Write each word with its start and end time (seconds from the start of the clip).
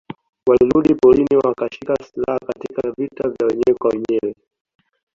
Walirudi 0.47 0.95
porini 0.95 1.37
wakashika 1.43 1.95
silaha 1.95 2.39
Katika 2.39 2.91
vita 2.91 3.29
vya 3.29 3.47
wenyewe 3.47 3.73
kwa 3.79 3.89
wenyewe 3.89 4.35